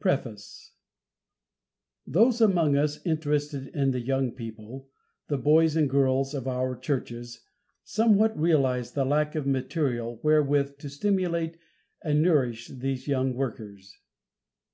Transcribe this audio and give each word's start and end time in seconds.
PREFACE. 0.00 0.72
Those 2.06 2.42
among 2.42 2.76
us 2.76 3.00
interested 3.06 3.68
in 3.68 3.92
the 3.92 4.02
young 4.02 4.32
people, 4.32 4.90
the 5.28 5.38
boys 5.38 5.76
and 5.76 5.88
girls 5.88 6.34
of 6.34 6.46
our 6.46 6.76
Churches, 6.76 7.40
somewhat 7.82 8.38
realize 8.38 8.92
the 8.92 9.06
lack 9.06 9.34
of 9.34 9.46
material 9.46 10.20
wherewith 10.22 10.76
to 10.76 10.90
stimulate 10.90 11.56
and 12.04 12.20
nourish 12.20 12.68
these 12.68 13.08
young 13.08 13.32
workers. 13.34 13.96